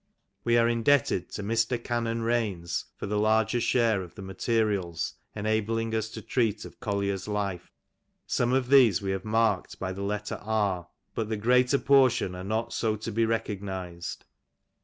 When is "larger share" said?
3.19-4.01